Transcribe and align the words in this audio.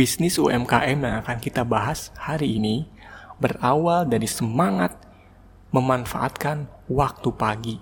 Bisnis 0.00 0.40
UMKM 0.40 0.96
yang 0.96 1.20
akan 1.20 1.36
kita 1.44 1.60
bahas 1.60 2.08
hari 2.16 2.56
ini 2.56 2.88
berawal 3.36 4.08
dari 4.08 4.24
semangat 4.24 4.96
memanfaatkan 5.76 6.72
waktu 6.88 7.28
pagi. 7.36 7.76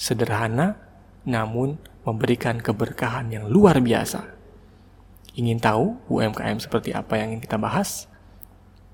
Sederhana, 0.00 0.80
namun 1.28 1.76
memberikan 2.08 2.56
keberkahan 2.56 3.28
yang 3.36 3.52
luar 3.52 3.84
biasa. 3.84 4.32
Ingin 5.36 5.60
tahu 5.60 6.00
UMKM 6.08 6.56
seperti 6.56 6.96
apa 6.96 7.20
yang 7.20 7.36
ingin 7.36 7.44
kita 7.44 7.60
bahas? 7.60 8.08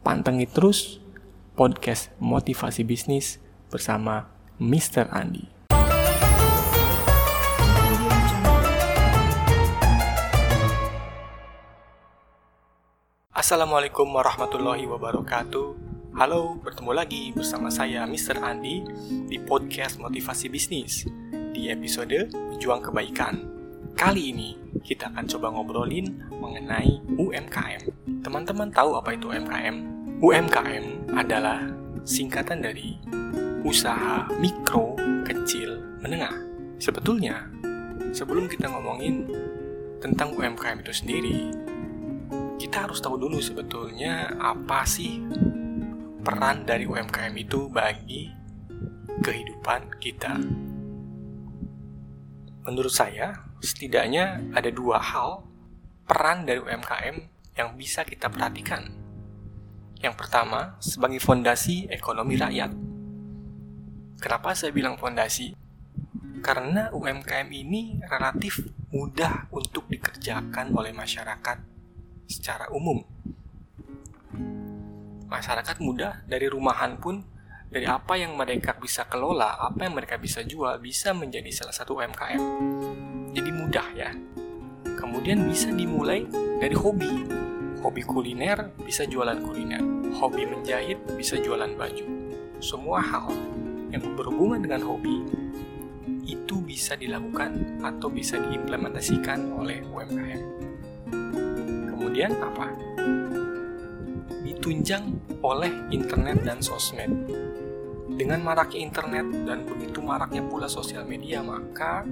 Pantengin 0.03 0.51
terus 0.51 0.99
podcast 1.55 2.11
Motivasi 2.19 2.83
Bisnis 2.83 3.39
bersama 3.71 4.35
Mr. 4.59 5.15
Andi. 5.15 5.56
Assalamualaikum 13.47 14.11
warahmatullahi 14.11 14.91
wabarakatuh. 14.91 15.67
Halo, 16.19 16.59
bertemu 16.67 16.91
lagi 16.91 17.31
bersama 17.31 17.71
saya 17.71 18.03
Mr. 18.03 18.43
Andi 18.43 18.83
di 19.07 19.39
podcast 19.39 20.03
Motivasi 20.03 20.51
Bisnis 20.51 21.07
di 21.55 21.71
episode 21.71 22.27
Berjuang 22.27 22.83
Kebaikan. 22.83 23.47
Kali 23.95 24.35
ini 24.35 24.59
kita 24.83 25.15
akan 25.15 25.31
coba 25.31 25.55
ngobrolin 25.55 26.27
mengenai 26.27 26.99
UMKM. 27.15 27.87
Teman-teman 28.27 28.67
tahu 28.75 28.99
apa 28.99 29.15
itu 29.15 29.31
UMKM? 29.31 29.77
UMKM 30.19 31.15
adalah 31.15 31.71
singkatan 32.03 32.67
dari 32.67 32.99
usaha 33.63 34.27
mikro, 34.43 34.99
kecil, 35.23 36.03
menengah. 36.03 36.35
Sebetulnya, 36.83 37.47
sebelum 38.11 38.51
kita 38.51 38.67
ngomongin 38.75 39.23
tentang 40.03 40.35
UMKM 40.35 40.83
itu 40.83 40.91
sendiri, 40.91 41.55
kita 42.57 42.89
harus 42.89 43.05
tahu 43.05 43.21
dulu 43.21 43.37
sebetulnya 43.37 44.33
apa 44.41 44.89
sih 44.89 45.21
peran 46.25 46.65
dari 46.65 46.89
UMKM 46.89 47.35
itu 47.37 47.69
bagi 47.69 48.33
kehidupan 49.21 50.01
kita. 50.01 50.41
Menurut 52.67 52.91
saya, 52.91 53.47
setidaknya 53.63 54.43
ada 54.57 54.73
dua 54.73 54.99
hal 54.99 55.47
peran 56.09 56.49
dari 56.49 56.59
UMKM 56.59 57.17
yang 57.55 57.77
bisa 57.79 58.03
kita 58.03 58.27
perhatikan. 58.33 58.89
Yang 60.01 60.15
pertama, 60.19 60.81
sebagai 60.83 61.23
fondasi 61.23 61.87
ekonomi 61.93 62.35
rakyat. 62.41 62.73
Kenapa 64.19 64.57
saya 64.57 64.73
bilang 64.73 64.97
fondasi? 64.97 65.55
Karena 66.41 66.89
UMKM 66.91 67.49
ini 67.53 68.01
relatif 68.03 68.65
mudah 68.91 69.47
untuk 69.53 69.87
dikerjakan 69.93 70.73
oleh 70.75 70.91
masyarakat 70.91 71.76
secara 72.27 72.69
umum. 72.75 73.03
Masyarakat 75.27 75.83
mudah 75.83 76.23
dari 76.27 76.47
rumahan 76.47 76.99
pun 77.03 77.23
dari 77.67 77.87
apa 77.87 78.15
yang 78.15 78.39
mereka 78.39 78.79
bisa 78.79 79.11
kelola, 79.11 79.59
apa 79.59 79.91
yang 79.91 79.95
mereka 79.99 80.19
bisa 80.23 80.47
jual, 80.47 80.79
bisa 80.79 81.11
menjadi 81.11 81.51
salah 81.51 81.75
satu 81.75 81.99
UMKM. 81.99 82.43
Jadi 83.35 83.51
mudah 83.51 83.89
ya. 83.95 84.11
Kemudian 84.97 85.45
bisa 85.51 85.71
dimulai 85.75 86.25
dari 86.63 86.75
hobi. 86.79 87.27
Hobi 87.83 88.03
kuliner 88.07 88.71
bisa 88.81 89.05
jualan 89.05 89.43
kuliner. 89.43 89.83
Hobi 90.17 90.47
menjahit 90.47 91.03
bisa 91.19 91.37
jualan 91.43 91.75
baju. 91.75 92.07
Semua 92.63 93.03
hal 93.03 93.29
yang 93.93 94.15
berhubungan 94.17 94.63
dengan 94.63 94.87
hobi 94.87 95.23
itu 96.27 96.59
bisa 96.63 96.99
dilakukan 96.99 97.83
atau 97.83 98.11
bisa 98.11 98.41
diimplementasikan 98.41 99.53
oleh 99.55 99.85
UMKM 99.87 100.43
kemudian 102.17 102.33
apa? 102.41 102.73
Ditunjang 104.41 105.05
oleh 105.45 105.69
internet 105.93 106.41
dan 106.49 106.65
sosmed. 106.65 107.13
Dengan 108.17 108.41
maraknya 108.41 108.89
internet 108.89 109.29
dan 109.45 109.69
begitu 109.69 110.01
maraknya 110.01 110.41
pula 110.49 110.65
sosial 110.65 111.05
media, 111.05 111.45
maka 111.45 112.09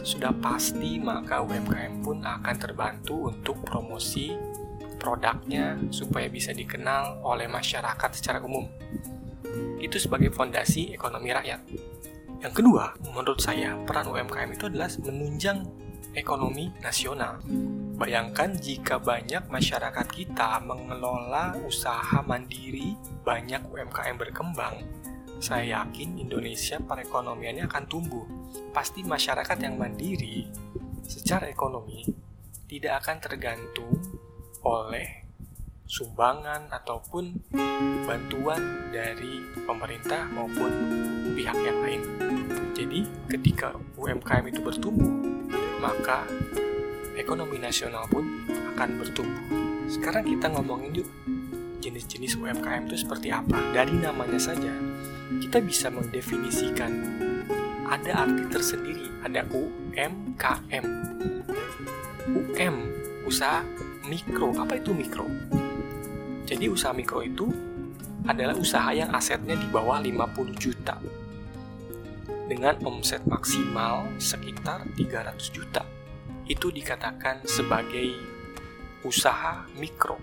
sudah 0.00 0.32
pasti 0.40 0.96
maka 0.96 1.44
UMKM 1.44 2.00
pun 2.00 2.24
akan 2.24 2.56
terbantu 2.56 3.28
untuk 3.28 3.60
promosi 3.60 4.32
produknya 4.96 5.76
supaya 5.92 6.32
bisa 6.32 6.56
dikenal 6.56 7.20
oleh 7.20 7.44
masyarakat 7.44 8.10
secara 8.16 8.40
umum. 8.40 8.64
Itu 9.76 10.00
sebagai 10.00 10.32
fondasi 10.32 10.96
ekonomi 10.96 11.28
rakyat. 11.36 11.60
Yang 12.40 12.54
kedua, 12.56 12.96
menurut 13.12 13.44
saya 13.44 13.76
peran 13.84 14.08
UMKM 14.08 14.56
itu 14.56 14.64
adalah 14.72 14.88
menunjang 15.04 15.60
ekonomi 16.16 16.72
nasional. 16.80 17.36
Bayangkan 17.96 18.52
jika 18.60 19.00
banyak 19.00 19.48
masyarakat 19.48 20.06
kita 20.12 20.60
mengelola 20.60 21.56
usaha 21.64 22.20
mandiri, 22.20 22.92
banyak 23.24 23.64
UMKM 23.72 24.20
berkembang, 24.20 24.84
saya 25.40 25.80
yakin 25.80 26.20
Indonesia 26.20 26.76
perekonomiannya 26.76 27.64
akan 27.64 27.84
tumbuh. 27.88 28.28
Pasti 28.76 29.00
masyarakat 29.00 29.56
yang 29.64 29.80
mandiri 29.80 30.44
secara 31.08 31.48
ekonomi 31.48 32.04
tidak 32.68 33.00
akan 33.00 33.16
tergantung 33.16 33.96
oleh 34.60 35.24
sumbangan 35.88 36.68
ataupun 36.68 37.32
bantuan 38.04 38.92
dari 38.92 39.40
pemerintah 39.64 40.28
maupun 40.36 40.72
pihak 41.32 41.58
yang 41.64 41.78
lain. 41.80 42.02
Jadi, 42.76 43.00
ketika 43.32 43.72
UMKM 43.96 44.52
itu 44.52 44.60
bertumbuh, 44.60 45.08
maka 45.80 46.28
ekonomi 47.16 47.56
nasional 47.56 48.04
pun 48.06 48.44
akan 48.76 49.00
bertumbuh. 49.00 49.44
Sekarang 49.88 50.28
kita 50.28 50.52
ngomongin 50.52 51.02
yuk 51.02 51.08
jenis-jenis 51.80 52.36
UMKM 52.36 52.86
itu 52.92 53.00
seperti 53.00 53.32
apa. 53.32 53.56
Dari 53.72 53.96
namanya 53.96 54.38
saja, 54.38 54.70
kita 55.40 55.58
bisa 55.64 55.88
mendefinisikan 55.88 56.92
ada 57.88 58.26
arti 58.26 58.44
tersendiri, 58.52 59.08
ada 59.24 59.42
UMKM. 59.48 60.84
UM, 62.26 62.76
usaha 63.24 63.64
mikro. 64.04 64.52
Apa 64.58 64.76
itu 64.76 64.92
mikro? 64.92 65.24
Jadi 66.46 66.68
usaha 66.68 66.92
mikro 66.92 67.24
itu 67.24 67.48
adalah 68.26 68.58
usaha 68.58 68.90
yang 68.90 69.10
asetnya 69.14 69.54
di 69.54 69.66
bawah 69.70 70.02
50 70.02 70.54
juta 70.58 70.98
dengan 72.46 72.78
omset 72.86 73.22
maksimal 73.26 74.06
sekitar 74.18 74.86
300 74.94 75.54
juta 75.54 75.82
itu 76.46 76.70
dikatakan 76.70 77.42
sebagai 77.46 78.14
usaha 79.02 79.66
mikro. 79.78 80.18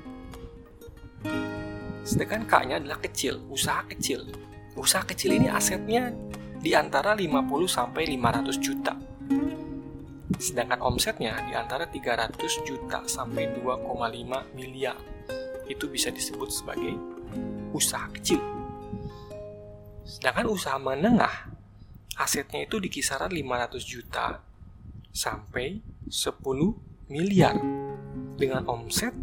Sedangkan 2.04 2.44
K-nya 2.48 2.84
adalah 2.84 3.00
kecil, 3.00 3.44
usaha 3.48 3.84
kecil. 3.88 4.28
Usaha 4.76 5.08
kecil 5.08 5.40
ini 5.40 5.48
asetnya 5.48 6.12
di 6.60 6.76
antara 6.76 7.16
50 7.16 7.68
sampai 7.68 8.04
500 8.08 8.60
juta. 8.60 8.94
Sedangkan 10.40 10.84
omsetnya 10.84 11.40
di 11.48 11.56
antara 11.56 11.88
300 11.88 12.68
juta 12.68 13.08
sampai 13.08 13.52
2,5 13.56 14.56
miliar. 14.56 15.00
Itu 15.68 15.88
bisa 15.88 16.12
disebut 16.12 16.52
sebagai 16.52 16.96
usaha 17.72 18.08
kecil. 18.12 18.40
Sedangkan 20.04 20.52
usaha 20.52 20.76
menengah 20.76 21.52
asetnya 22.20 22.68
itu 22.68 22.80
di 22.84 22.92
kisaran 22.92 23.32
500 23.32 23.80
juta 23.88 24.44
sampai 25.14 25.93
10 26.14 27.10
miliar 27.10 27.58
dengan 28.38 28.70
omset 28.70 29.18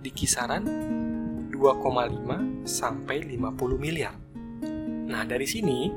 di 0.00 0.08
kisaran 0.08 0.64
2,5 1.52 2.64
sampai 2.64 3.28
50 3.28 3.76
miliar. 3.76 4.16
Nah, 5.04 5.28
dari 5.28 5.44
sini 5.44 5.92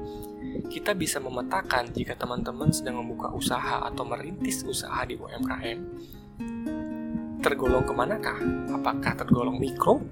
kita 0.68 1.00
bisa 1.00 1.24
memetakan 1.24 1.96
jika 1.96 2.20
teman-teman 2.20 2.76
sedang 2.76 3.00
membuka 3.00 3.32
usaha 3.32 3.88
atau 3.88 4.04
merintis 4.04 4.68
usaha 4.68 5.08
di 5.08 5.16
UMKM 5.16 5.80
tergolong 7.40 7.88
ke 7.88 7.94
manakah? 7.96 8.40
Apakah 8.76 9.16
tergolong 9.16 9.56
mikro, 9.56 10.04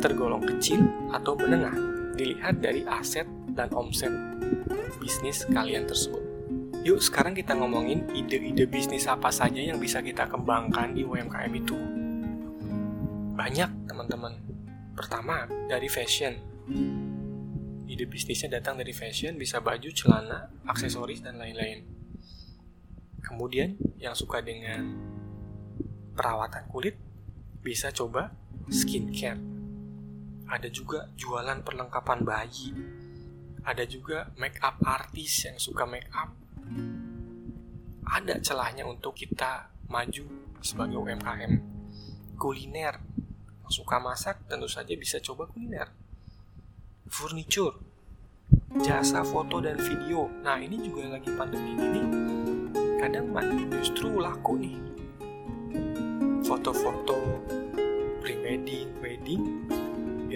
tergolong 0.00 0.48
kecil, 0.48 0.80
atau 1.12 1.36
menengah? 1.36 1.76
Dilihat 2.16 2.64
dari 2.64 2.88
aset 2.88 3.28
dan 3.52 3.68
omset 3.76 4.12
bisnis 4.96 5.44
kalian 5.52 5.84
tersebut. 5.84 6.21
Yuk 6.82 6.98
sekarang 6.98 7.30
kita 7.30 7.54
ngomongin 7.54 8.10
ide-ide 8.10 8.66
bisnis 8.66 9.06
apa 9.06 9.30
saja 9.30 9.62
yang 9.62 9.78
bisa 9.78 10.02
kita 10.02 10.26
kembangkan 10.26 10.90
di 10.90 11.06
UMKM 11.06 11.52
itu. 11.54 11.78
Banyak 13.38 13.86
teman-teman. 13.86 14.34
Pertama, 14.98 15.46
dari 15.70 15.86
fashion. 15.86 16.34
Ide 17.86 18.02
bisnisnya 18.10 18.58
datang 18.58 18.82
dari 18.82 18.90
fashion, 18.90 19.38
bisa 19.38 19.62
baju, 19.62 19.94
celana, 19.94 20.50
aksesoris, 20.66 21.22
dan 21.22 21.38
lain-lain. 21.38 21.86
Kemudian, 23.22 23.78
yang 24.02 24.18
suka 24.18 24.42
dengan 24.42 24.82
perawatan 26.18 26.66
kulit, 26.66 26.98
bisa 27.62 27.94
coba 27.94 28.34
skincare. 28.66 29.38
Ada 30.50 30.66
juga 30.66 31.06
jualan 31.14 31.62
perlengkapan 31.62 32.26
bayi. 32.26 32.74
Ada 33.62 33.86
juga 33.86 34.34
make 34.34 34.58
up 34.66 34.82
artis 34.82 35.46
yang 35.46 35.62
suka 35.62 35.86
make 35.86 36.10
up 36.10 36.41
ada 38.06 38.38
celahnya 38.42 38.86
untuk 38.86 39.14
kita 39.14 39.70
maju 39.90 40.24
sebagai 40.62 40.98
UMKM. 40.98 41.54
kuliner 42.38 42.98
suka 43.72 43.96
masak 43.96 44.44
tentu 44.50 44.68
saja 44.68 44.92
bisa 44.92 45.16
coba 45.24 45.48
kuliner. 45.48 45.88
Furniture 47.08 47.72
jasa 48.84 49.24
foto 49.24 49.64
dan 49.64 49.80
video. 49.80 50.28
Nah 50.44 50.60
ini 50.60 50.76
juga 50.80 51.16
lagi 51.16 51.32
pandemi 51.32 51.72
ini 51.72 52.02
kadang 53.00 53.32
justru 53.80 54.20
laku 54.20 54.60
nih. 54.60 54.76
Foto-foto 56.44 57.16
pre-wedding 58.20 58.92
wedding 59.00 59.42
biarpun 59.66 59.81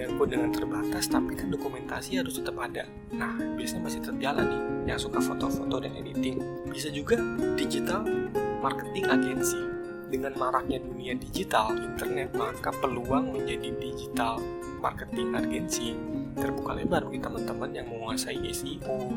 dengan 0.06 0.50
terbatas 0.54 1.10
tapi 1.10 1.34
kan 1.34 1.50
dokumentasi 1.50 2.22
harus 2.22 2.38
tetap 2.38 2.54
ada. 2.62 2.86
Nah 3.10 3.34
biasanya 3.58 3.82
masih 3.90 4.00
terjalan 4.06 4.46
nih 4.46 4.62
yang 4.94 4.98
suka 5.02 5.18
foto-foto 5.18 5.82
dan 5.82 5.92
editing 5.98 6.38
bisa 6.70 6.92
juga 6.94 7.18
digital 7.58 8.06
marketing 8.62 9.06
agency 9.10 9.60
dengan 10.06 10.38
maraknya 10.38 10.78
dunia 10.78 11.18
digital, 11.18 11.74
internet, 11.74 12.30
maka 12.38 12.70
peluang 12.78 13.34
menjadi 13.34 13.74
digital 13.82 14.38
marketing 14.78 15.34
agency 15.34 15.98
terbuka 16.36 16.78
lebar 16.78 17.02
bagi 17.10 17.20
teman-teman 17.20 17.70
yang 17.74 17.86
menguasai 17.90 18.38
SEO, 18.54 19.10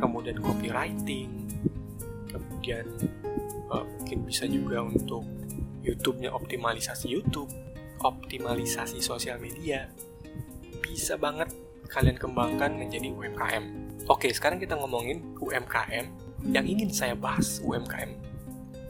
kemudian 0.00 0.40
copywriting, 0.40 1.28
kemudian 2.30 2.86
uh, 3.68 3.84
mungkin 3.84 4.18
bisa 4.24 4.48
juga 4.48 4.86
untuk 4.86 5.26
YouTube-nya 5.84 6.32
optimalisasi 6.32 7.12
YouTube, 7.12 7.50
optimalisasi 8.06 9.02
sosial 9.02 9.42
media. 9.42 9.90
Bisa 10.86 11.18
banget 11.18 11.50
kalian 11.90 12.14
kembangkan 12.14 12.78
menjadi 12.78 13.10
UMKM. 13.10 13.64
Oke, 14.06 14.30
sekarang 14.30 14.62
kita 14.62 14.78
ngomongin 14.78 15.34
UMKM 15.42 16.06
yang 16.46 16.66
ingin 16.66 16.94
saya 16.94 17.18
bahas 17.18 17.58
UMKM 17.66 18.14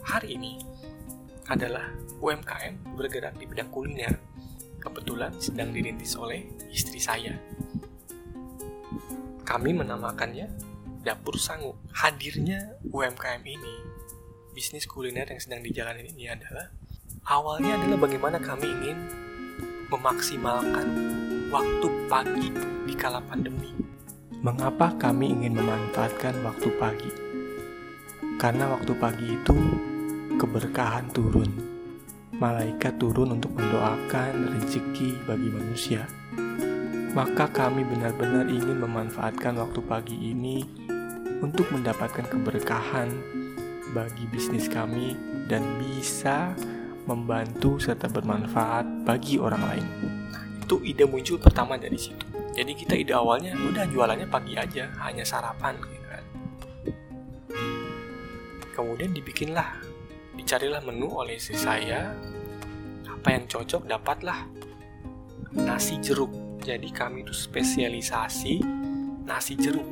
hari 0.05 0.37
ini 0.37 0.61
adalah 1.49 1.89
UMKM 2.21 2.95
bergerak 2.95 3.35
di 3.41 3.49
bidang 3.49 3.73
kuliner. 3.73 4.15
Kebetulan 4.79 5.35
sedang 5.43 5.75
dirintis 5.75 6.15
oleh 6.15 6.47
istri 6.71 7.03
saya. 7.03 7.35
Kami 9.43 9.71
menamakannya 9.75 10.47
Dapur 11.03 11.39
Sangu. 11.39 11.75
Hadirnya 11.95 12.79
UMKM 12.91 13.43
ini, 13.47 13.75
bisnis 14.55 14.87
kuliner 14.87 15.27
yang 15.27 15.43
sedang 15.43 15.63
dijalani 15.63 16.07
ini 16.07 16.31
adalah 16.31 16.71
awalnya 17.27 17.75
adalah 17.75 18.07
bagaimana 18.07 18.39
kami 18.39 18.71
ingin 18.71 18.99
memaksimalkan 19.91 20.87
waktu 21.51 21.89
pagi 22.07 22.49
di 22.87 22.95
kala 22.95 23.19
pandemi. 23.19 23.75
Mengapa 24.47 24.95
kami 24.95 25.35
ingin 25.35 25.59
memanfaatkan 25.59 26.39
waktu 26.47 26.71
pagi? 26.79 27.11
Karena 28.39 28.71
waktu 28.71 28.95
pagi 28.95 29.27
itu 29.35 29.59
keberkahan 30.39 31.11
turun. 31.11 31.51
Malaikat 32.37 33.01
turun 33.01 33.35
untuk 33.35 33.59
mendoakan 33.59 34.61
rezeki 34.61 35.19
bagi 35.27 35.49
manusia. 35.51 36.07
Maka 37.17 37.49
kami 37.49 37.83
benar-benar 37.83 38.47
ingin 38.47 38.77
memanfaatkan 38.77 39.57
waktu 39.57 39.81
pagi 39.83 40.15
ini 40.15 40.63
untuk 41.41 41.67
mendapatkan 41.73 42.29
keberkahan 42.29 43.09
bagi 43.97 44.29
bisnis 44.29 44.69
kami 44.69 45.17
dan 45.49 45.65
bisa 45.81 46.53
membantu 47.07 47.79
serta 47.79 48.11
bermanfaat 48.11 49.07
bagi 49.07 49.39
orang 49.39 49.63
lain. 49.63 49.87
Itu 50.63 50.83
ide 50.83 51.07
muncul 51.07 51.39
pertama 51.39 51.79
dari 51.79 51.97
situ. 51.97 52.27
Jadi 52.53 52.73
kita 52.75 52.99
ide 52.99 53.15
awalnya 53.15 53.55
udah 53.55 53.87
jualannya 53.87 54.27
pagi 54.27 54.59
aja, 54.59 54.91
hanya 55.07 55.23
sarapan 55.23 55.79
gitu 55.79 56.07
kan. 56.11 56.25
Kemudian 58.75 59.15
dibikinlah 59.15 59.87
Dicarilah 60.37 60.85
menu 60.85 61.09
oleh 61.17 61.41
istri 61.41 61.57
saya. 61.57 62.13
Apa 63.09 63.35
yang 63.35 63.49
cocok 63.49 63.89
dapatlah 63.89 64.45
nasi 65.57 65.97
jeruk. 66.05 66.31
Jadi 66.61 66.93
kami 66.93 67.25
itu 67.25 67.33
spesialisasi 67.33 68.61
nasi 69.25 69.57
jeruk. 69.57 69.89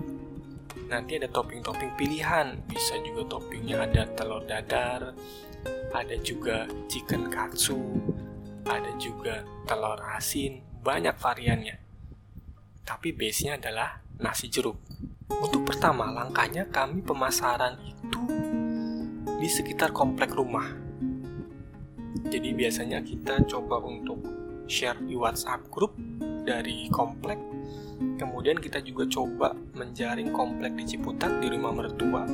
Nanti 0.93 1.17
ada 1.17 1.33
topping-topping 1.33 1.97
pilihan. 1.97 2.61
Bisa 2.69 3.01
juga 3.01 3.25
toppingnya 3.35 3.89
ada 3.89 4.05
telur 4.13 4.45
dadar, 4.45 5.17
ada 5.95 6.17
juga 6.21 6.67
chicken 6.91 7.31
katsu, 7.31 7.79
ada 8.67 8.91
juga 8.99 9.47
telur 9.65 10.01
asin, 10.17 10.61
banyak 10.83 11.15
variannya. 11.17 11.77
Tapi 12.85 13.15
base-nya 13.17 13.57
adalah 13.57 14.03
nasi 14.21 14.51
jeruk. 14.51 14.77
Untuk 15.31 15.65
pertama, 15.65 16.13
langkahnya 16.13 16.69
kami 16.69 17.01
pemasaran 17.01 17.81
itu 17.81 18.23
di 19.41 19.49
sekitar 19.49 19.93
komplek 19.95 20.37
rumah. 20.37 20.69
Jadi 22.29 22.51
biasanya 22.53 23.01
kita 23.01 23.45
coba 23.49 23.81
untuk 23.81 24.21
share 24.67 24.99
di 25.05 25.17
WhatsApp 25.17 25.69
grup 25.69 25.97
dari 26.45 26.89
komplek. 26.89 27.41
Kemudian 28.19 28.59
kita 28.59 28.83
juga 28.83 29.07
coba 29.07 29.55
menjaring 29.77 30.35
komplek 30.35 30.75
di 30.77 30.85
Ciputat 30.85 31.41
di 31.41 31.49
rumah 31.49 31.73
mertua. 31.73 32.27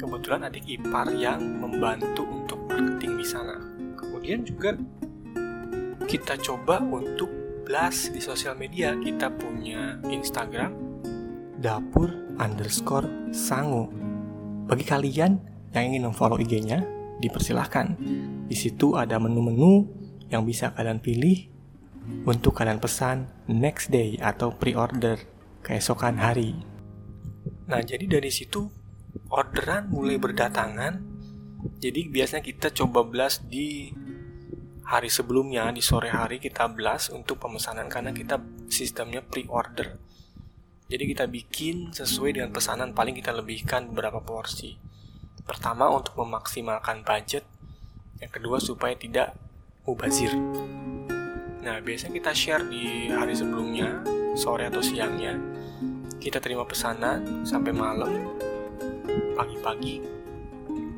Kebetulan 0.00 0.48
adik 0.48 0.66
ipar 0.66 1.08
yang 1.14 1.40
membantu 1.40 2.33
sana. 3.26 3.58
Kemudian 3.98 4.44
juga 4.44 4.76
kita 6.04 6.36
coba 6.40 6.80
untuk 6.84 7.28
blast 7.64 8.12
di 8.12 8.20
sosial 8.20 8.54
media. 8.54 8.94
Kita 8.94 9.32
punya 9.32 9.98
Instagram 10.06 10.76
dapur 11.58 12.12
underscore 12.36 13.32
sangu. 13.32 13.88
Bagi 14.68 14.84
kalian 14.84 15.40
yang 15.72 15.84
ingin 15.92 16.08
memfollow 16.08 16.36
IG-nya, 16.36 16.84
dipersilahkan. 17.18 17.96
Di 18.46 18.56
situ 18.56 18.94
ada 19.00 19.16
menu-menu 19.16 19.88
yang 20.28 20.44
bisa 20.44 20.72
kalian 20.76 21.00
pilih 21.00 21.48
untuk 22.28 22.52
kalian 22.52 22.80
pesan 22.80 23.32
next 23.48 23.88
day 23.88 24.20
atau 24.20 24.52
pre-order 24.52 25.16
keesokan 25.64 26.20
hari. 26.20 26.52
Nah, 27.64 27.80
jadi 27.80 28.04
dari 28.04 28.28
situ 28.28 28.68
orderan 29.32 29.88
mulai 29.88 30.20
berdatangan. 30.20 31.13
Jadi 31.64 32.12
biasanya 32.12 32.44
kita 32.44 32.68
coba 32.72 33.04
blast 33.04 33.44
di 33.48 33.88
hari 34.84 35.08
sebelumnya, 35.08 35.72
di 35.72 35.80
sore 35.80 36.12
hari 36.12 36.36
kita 36.36 36.68
blast 36.68 37.08
untuk 37.12 37.40
pemesanan 37.40 37.88
karena 37.88 38.12
kita 38.12 38.36
sistemnya 38.68 39.24
pre-order. 39.24 39.96
Jadi 40.84 41.04
kita 41.16 41.24
bikin 41.24 41.96
sesuai 41.96 42.36
dengan 42.36 42.52
pesanan 42.52 42.92
paling 42.92 43.16
kita 43.16 43.32
lebihkan 43.32 43.88
beberapa 43.88 44.20
porsi. 44.20 44.76
Pertama 45.48 45.88
untuk 45.88 46.20
memaksimalkan 46.20 47.00
budget, 47.04 47.44
yang 48.20 48.32
kedua 48.32 48.60
supaya 48.60 48.92
tidak 48.92 49.32
mubazir. 49.88 50.32
Nah, 51.64 51.80
biasanya 51.80 52.12
kita 52.20 52.32
share 52.36 52.64
di 52.68 53.08
hari 53.08 53.32
sebelumnya, 53.32 54.04
sore 54.36 54.68
atau 54.68 54.84
siangnya. 54.84 55.36
Kita 56.20 56.40
terima 56.40 56.68
pesanan 56.68 57.44
sampai 57.44 57.72
malam, 57.72 58.12
pagi-pagi 59.36 60.23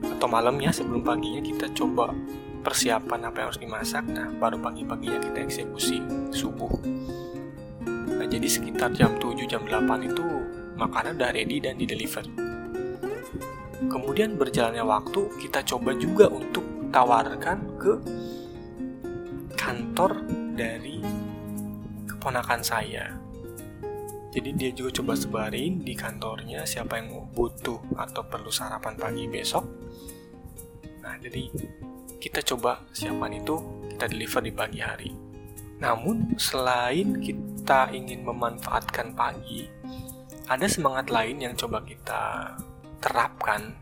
atau 0.02 0.28
malamnya 0.28 0.72
sebelum 0.72 1.00
paginya 1.00 1.40
kita 1.40 1.72
coba 1.72 2.12
persiapan 2.66 3.30
apa 3.30 3.36
yang 3.38 3.46
harus 3.52 3.62
dimasak. 3.62 4.04
Nah, 4.10 4.26
baru 4.36 4.58
pagi-paginya 4.58 5.22
kita 5.22 5.38
eksekusi 5.46 6.02
subuh. 6.34 6.72
Nah, 7.86 8.26
jadi 8.26 8.48
sekitar 8.50 8.90
jam 8.98 9.14
7 9.22 9.46
jam 9.46 9.62
8 9.62 10.02
itu 10.02 10.24
makanan 10.74 11.14
udah 11.16 11.30
ready 11.30 11.62
dan 11.62 11.78
di 11.78 11.86
deliver. 11.86 12.26
Kemudian 13.86 14.34
berjalannya 14.34 14.82
waktu, 14.82 15.30
kita 15.46 15.62
coba 15.62 15.94
juga 15.94 16.26
untuk 16.26 16.90
tawarkan 16.90 17.58
ke 17.78 17.92
kantor 19.54 20.26
dari 20.58 20.98
keponakan 22.08 22.60
saya. 22.66 23.25
Jadi 24.36 24.52
dia 24.52 24.70
juga 24.76 25.00
coba 25.00 25.16
sebarin 25.16 25.80
di 25.80 25.96
kantornya 25.96 26.68
siapa 26.68 27.00
yang 27.00 27.24
butuh 27.32 27.80
atau 27.96 28.20
perlu 28.20 28.52
sarapan 28.52 28.92
pagi 28.92 29.24
besok. 29.24 29.64
Nah, 31.00 31.16
jadi 31.16 31.48
kita 32.20 32.44
coba 32.44 32.84
siapan 32.92 33.40
itu 33.40 33.56
kita 33.96 34.12
deliver 34.12 34.44
di 34.44 34.52
pagi 34.52 34.80
hari. 34.84 35.10
Namun 35.80 36.36
selain 36.36 37.16
kita 37.16 37.88
ingin 37.96 38.28
memanfaatkan 38.28 39.16
pagi, 39.16 39.64
ada 40.52 40.68
semangat 40.68 41.08
lain 41.08 41.40
yang 41.40 41.56
coba 41.56 41.80
kita 41.80 42.52
terapkan, 43.00 43.72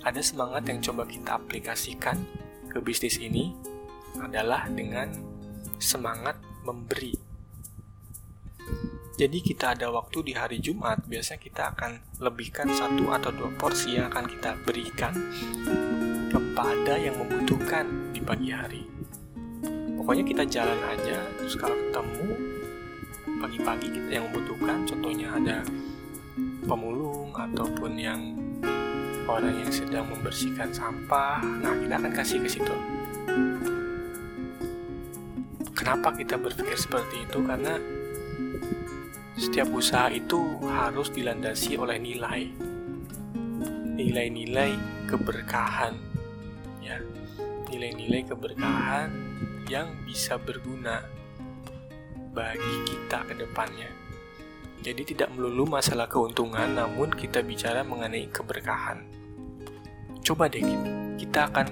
ada 0.00 0.24
semangat 0.24 0.64
yang 0.72 0.80
coba 0.80 1.04
kita 1.04 1.36
aplikasikan 1.36 2.16
ke 2.72 2.80
bisnis 2.80 3.20
ini 3.20 3.52
adalah 4.16 4.72
dengan 4.72 5.12
semangat 5.76 6.40
memberi. 6.64 7.31
Jadi 9.12 9.44
kita 9.44 9.76
ada 9.76 9.92
waktu 9.92 10.24
di 10.24 10.32
hari 10.32 10.56
Jumat, 10.56 11.04
biasanya 11.04 11.40
kita 11.44 11.62
akan 11.76 12.00
lebihkan 12.16 12.72
satu 12.72 13.12
atau 13.12 13.28
dua 13.28 13.52
porsi 13.60 14.00
yang 14.00 14.08
akan 14.08 14.24
kita 14.24 14.56
berikan 14.64 15.12
kepada 16.32 16.96
yang 16.96 17.20
membutuhkan 17.20 18.12
di 18.16 18.24
pagi 18.24 18.48
hari. 18.48 18.82
Pokoknya 20.00 20.24
kita 20.24 20.44
jalan 20.48 20.80
aja, 20.88 21.28
terus 21.36 21.60
kalau 21.60 21.76
ketemu 21.76 22.28
pagi-pagi 23.36 23.88
kita 23.92 24.10
yang 24.16 24.24
membutuhkan, 24.32 24.88
contohnya 24.88 25.28
ada 25.36 25.58
pemulung 26.64 27.36
ataupun 27.36 27.92
yang 28.00 28.20
orang 29.28 29.60
yang 29.60 29.70
sedang 29.70 30.08
membersihkan 30.08 30.72
sampah. 30.72 31.44
Nah, 31.60 31.76
kita 31.84 31.94
akan 32.00 32.12
kasih 32.16 32.40
ke 32.40 32.48
situ. 32.48 32.76
Kenapa 35.76 36.16
kita 36.16 36.40
berpikir 36.40 36.78
seperti 36.80 37.28
itu? 37.28 37.38
Karena 37.44 37.76
setiap 39.36 39.68
usaha 39.72 40.12
itu 40.12 40.60
harus 40.68 41.08
dilandasi 41.08 41.80
oleh 41.80 41.96
nilai. 41.96 42.52
Nilai-nilai 43.96 44.76
keberkahan. 45.08 45.96
Ya. 46.84 47.00
Nilai-nilai 47.72 48.28
keberkahan 48.28 49.08
yang 49.72 49.88
bisa 50.04 50.36
berguna 50.36 51.00
bagi 52.36 52.76
kita 52.84 53.24
ke 53.24 53.34
depannya. 53.40 53.88
Jadi 54.82 55.14
tidak 55.14 55.30
melulu 55.32 55.78
masalah 55.78 56.10
keuntungan, 56.10 56.74
namun 56.74 57.14
kita 57.14 57.40
bicara 57.40 57.86
mengenai 57.86 58.26
keberkahan. 58.28 59.06
Coba 60.20 60.50
deh 60.50 60.64
kita 61.16 61.48
akan 61.48 61.66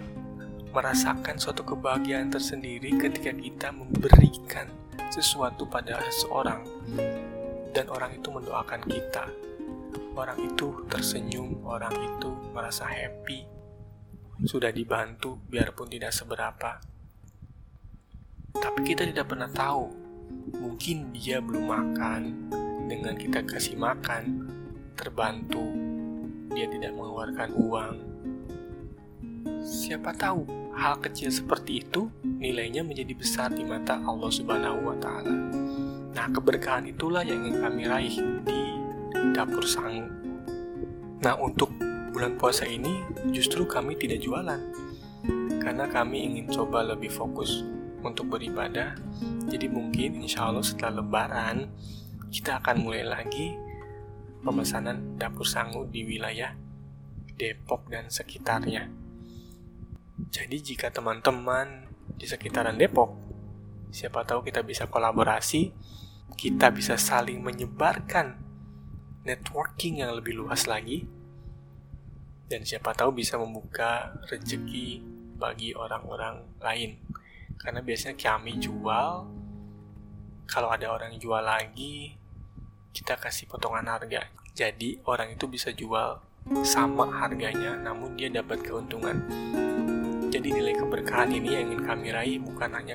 merasakan 0.70 1.36
suatu 1.36 1.66
kebahagiaan 1.66 2.30
tersendiri 2.30 2.94
ketika 2.94 3.34
kita 3.34 3.68
memberikan 3.74 4.70
sesuatu 5.10 5.66
pada 5.66 5.98
seseorang 6.06 6.62
dan 7.70 7.86
orang 7.90 8.18
itu 8.18 8.28
mendoakan 8.30 8.82
kita. 8.86 9.24
Orang 10.18 10.38
itu 10.42 10.84
tersenyum, 10.90 11.62
orang 11.64 11.94
itu 11.94 12.28
merasa 12.50 12.84
happy, 12.84 13.46
sudah 14.44 14.72
dibantu 14.72 15.36
biarpun 15.48 15.88
tidak 15.92 16.16
seberapa. 16.16 16.80
Tapi 18.56 18.80
kita 18.82 19.06
tidak 19.06 19.30
pernah 19.30 19.48
tahu, 19.52 19.86
mungkin 20.56 21.14
dia 21.14 21.38
belum 21.38 21.68
makan, 21.68 22.22
dengan 22.90 23.14
kita 23.14 23.46
kasih 23.46 23.78
makan, 23.78 24.50
terbantu, 24.98 25.62
dia 26.50 26.66
tidak 26.66 26.90
mengeluarkan 26.96 27.50
uang. 27.54 27.96
Siapa 29.60 30.16
tahu 30.16 30.48
hal 30.74 30.98
kecil 31.04 31.28
seperti 31.30 31.84
itu 31.84 32.08
nilainya 32.24 32.80
menjadi 32.80 33.12
besar 33.12 33.48
di 33.52 33.62
mata 33.62 34.00
Allah 34.00 34.30
Subhanahu 34.32 34.88
wa 34.88 34.96
taala. 34.96 35.59
Nah, 36.10 36.26
keberkahan 36.30 36.90
itulah 36.90 37.22
yang 37.22 37.46
ingin 37.46 37.62
kami 37.62 37.82
raih 37.86 38.16
di 38.42 38.60
dapur 39.30 39.62
sangu. 39.62 40.06
Nah, 41.20 41.36
untuk 41.38 41.70
bulan 42.10 42.34
puasa 42.40 42.66
ini 42.66 43.04
justru 43.30 43.68
kami 43.68 43.94
tidak 43.94 44.24
jualan. 44.24 44.60
Karena 45.60 45.86
kami 45.86 46.24
ingin 46.24 46.50
coba 46.50 46.82
lebih 46.82 47.12
fokus 47.12 47.62
untuk 48.00 48.32
beribadah. 48.32 48.96
Jadi 49.46 49.66
mungkin 49.68 50.24
insya 50.24 50.48
Allah 50.48 50.64
setelah 50.64 51.04
lebaran 51.04 51.68
kita 52.30 52.62
akan 52.62 52.76
mulai 52.86 53.04
lagi 53.04 53.54
pemesanan 54.40 55.20
dapur 55.20 55.44
sangu 55.44 55.84
di 55.84 56.06
wilayah 56.06 56.56
Depok 57.36 57.88
dan 57.88 58.12
sekitarnya. 58.12 58.88
Jadi 60.28 60.56
jika 60.60 60.92
teman-teman 60.92 61.88
di 62.16 62.28
sekitaran 62.28 62.76
Depok, 62.76 63.29
siapa 63.90 64.22
tahu 64.26 64.46
kita 64.46 64.62
bisa 64.62 64.86
kolaborasi, 64.86 65.70
kita 66.34 66.70
bisa 66.70 66.94
saling 66.96 67.42
menyebarkan 67.42 68.38
networking 69.26 70.00
yang 70.00 70.16
lebih 70.16 70.38
luas 70.38 70.64
lagi, 70.64 71.04
dan 72.50 72.66
siapa 72.66 72.90
tahu 72.96 73.20
bisa 73.20 73.38
membuka 73.38 74.16
rezeki 74.26 75.02
bagi 75.38 75.70
orang-orang 75.76 76.42
lain. 76.58 76.98
Karena 77.60 77.84
biasanya 77.84 78.16
kami 78.16 78.56
jual, 78.56 79.28
kalau 80.48 80.68
ada 80.72 80.90
orang 80.90 81.14
jual 81.20 81.44
lagi, 81.44 82.16
kita 82.90 83.14
kasih 83.20 83.46
potongan 83.46 83.86
harga. 83.86 84.26
Jadi 84.50 84.98
orang 85.06 85.38
itu 85.38 85.46
bisa 85.46 85.70
jual 85.70 86.18
sama 86.66 87.06
harganya, 87.22 87.78
namun 87.78 88.18
dia 88.18 88.32
dapat 88.32 88.64
keuntungan. 88.64 89.22
Jadi 90.30 90.48
nilai 90.56 90.74
keberkahan 90.78 91.30
ini 91.30 91.48
yang 91.54 91.64
ingin 91.70 91.82
kami 91.86 92.08
raih 92.14 92.38
bukan 92.38 92.70
hanya 92.74 92.94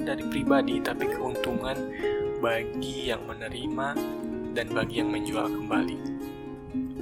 keuntungan 0.00 0.16
dari 0.16 0.24
pribadi, 0.32 0.74
tapi 0.80 1.04
keuntungan 1.12 1.76
bagi 2.40 3.12
yang 3.12 3.20
menerima 3.28 3.88
dan 4.56 4.66
bagi 4.72 5.04
yang 5.04 5.12
menjual 5.12 5.44
kembali. 5.44 5.98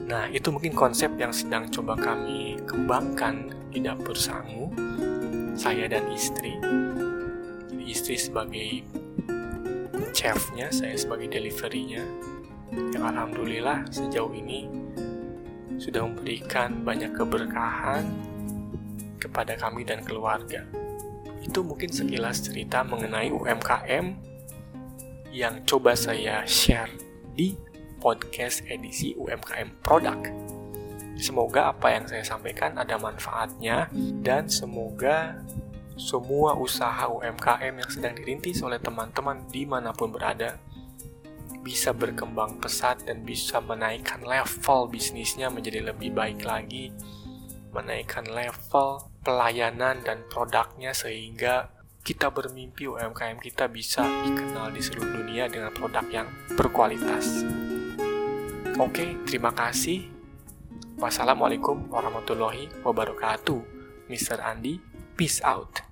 Nah, 0.09 0.26
itu 0.35 0.50
mungkin 0.50 0.75
konsep 0.75 1.14
yang 1.14 1.31
sedang 1.31 1.71
coba 1.71 1.95
kami 1.95 2.59
kembangkan 2.67 3.55
di 3.71 3.78
dapur 3.85 4.19
sangu, 4.19 4.73
saya 5.55 5.87
dan 5.87 6.11
istri. 6.11 6.59
Jadi 7.71 7.85
istri 7.87 8.17
sebagai 8.19 8.83
chefnya, 10.11 10.73
saya 10.75 10.99
sebagai 10.99 11.31
deliverynya, 11.31 12.02
yang 12.97 13.05
alhamdulillah 13.14 13.87
sejauh 13.95 14.35
ini 14.35 14.67
sudah 15.78 16.02
memberikan 16.02 16.83
banyak 16.83 17.14
keberkahan 17.14 18.02
kepada 19.23 19.55
kami 19.55 19.87
dan 19.87 20.02
keluarga. 20.02 20.88
Itu 21.49 21.64
mungkin 21.64 21.88
sekilas 21.88 22.45
cerita 22.45 22.85
mengenai 22.85 23.33
UMKM 23.33 24.07
yang 25.33 25.64
coba 25.64 25.97
saya 25.97 26.45
share 26.45 26.93
di 27.33 27.57
podcast 27.97 28.69
edisi 28.69 29.17
UMKM 29.17 29.81
Produk. 29.81 30.21
Semoga 31.17 31.73
apa 31.73 31.97
yang 31.97 32.05
saya 32.05 32.23
sampaikan 32.23 32.76
ada 32.76 33.00
manfaatnya 33.00 33.88
dan 34.23 34.47
semoga 34.47 35.40
semua 35.99 36.55
usaha 36.55 37.11
UMKM 37.11 37.75
yang 37.75 37.90
sedang 37.90 38.14
dirintis 38.14 38.62
oleh 38.62 38.78
teman-teman 38.78 39.43
di 39.50 39.67
mana 39.67 39.90
pun 39.90 40.14
berada 40.14 40.61
bisa 41.64 41.90
berkembang 41.90 42.62
pesat 42.62 43.02
dan 43.02 43.26
bisa 43.26 43.59
menaikkan 43.59 44.23
level 44.23 44.87
bisnisnya 44.87 45.50
menjadi 45.50 45.90
lebih 45.90 46.14
baik 46.14 46.47
lagi 46.47 46.95
menaikkan 47.75 48.25
level 48.31 49.11
pelayanan 49.28 50.00
dan 50.00 50.25
produknya 50.32 50.97
sehingga 50.97 51.68
kita 52.00 52.32
bermimpi 52.32 52.88
UMKM 52.88 53.37
kita 53.37 53.68
bisa 53.68 54.00
dikenal 54.25 54.73
di 54.73 54.80
seluruh 54.80 55.20
dunia 55.20 55.44
dengan 55.52 55.68
produk 55.76 56.08
yang 56.08 56.28
berkualitas. 56.56 57.44
Oke, 58.80 59.20
terima 59.28 59.52
kasih. 59.52 60.08
Wassalamualaikum 60.97 61.92
warahmatullahi 61.92 62.73
wabarakatuh. 62.80 63.61
Mr. 64.08 64.40
Andi, 64.40 64.80
peace 65.12 65.44
out. 65.44 65.88